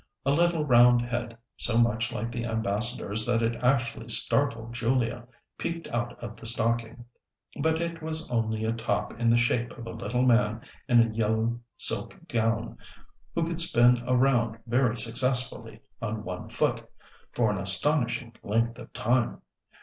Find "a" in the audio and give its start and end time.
0.25-0.31, 8.65-8.73, 9.85-9.91, 11.03-11.13